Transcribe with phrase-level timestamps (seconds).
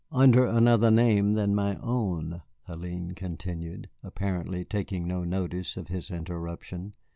[0.11, 6.95] "Under another name than my own," Hélène continued, apparently taking no notice of his interruption.